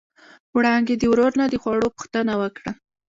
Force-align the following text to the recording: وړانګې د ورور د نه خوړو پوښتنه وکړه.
وړانګې 0.55 0.95
د 0.97 1.03
ورور 1.11 1.31
د 1.35 1.37
نه 1.39 1.57
خوړو 1.61 1.87
پوښتنه 1.95 2.33
وکړه. 2.41 2.71